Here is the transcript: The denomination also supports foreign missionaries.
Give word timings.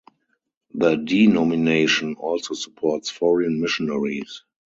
The 0.73 0.95
denomination 0.95 2.15
also 2.15 2.55
supports 2.55 3.11
foreign 3.11 3.61
missionaries. 3.61 4.41